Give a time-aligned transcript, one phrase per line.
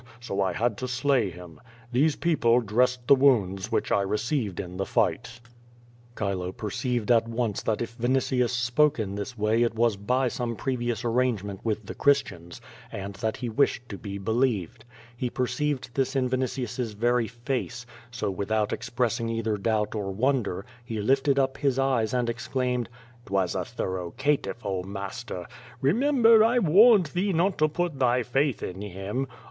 [0.19, 1.61] So 1 had to slay him.
[1.91, 5.39] These people dressed tlio wounds which 1 received in tlie fight/'
[6.17, 10.55] Chilo perceived at once that if Yitinius spoke in this waj' it was by some
[10.55, 12.59] previous arrangement with the Christians,
[12.91, 14.85] and that he wished to be believed,
[15.21, 20.99] lie perceived this in Vinitius's very face, so without expressing either doubt or wonder, he
[20.99, 22.89] lifted up his eyes and exclaimed:
[23.23, 25.45] "■ Twas a thorough catiff, oh, master.
[25.79, 29.27] Remember, I warned thee not to put thy faith in him.